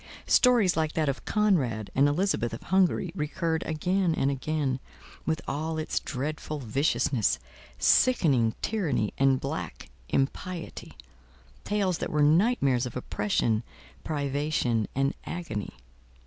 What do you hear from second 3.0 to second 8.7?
recurred again and again, with all its dreadful viciousness, sickening